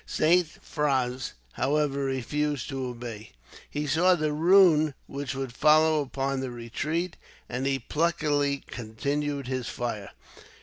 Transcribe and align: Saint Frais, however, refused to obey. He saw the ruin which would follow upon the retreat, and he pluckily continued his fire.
Saint 0.03 0.47
Frais, 0.47 1.33
however, 1.51 2.05
refused 2.05 2.67
to 2.69 2.87
obey. 2.87 3.31
He 3.69 3.85
saw 3.85 4.15
the 4.15 4.33
ruin 4.33 4.95
which 5.05 5.35
would 5.35 5.53
follow 5.53 6.01
upon 6.01 6.39
the 6.39 6.49
retreat, 6.49 7.17
and 7.47 7.67
he 7.67 7.77
pluckily 7.77 8.63
continued 8.67 9.45
his 9.45 9.69
fire. 9.69 10.09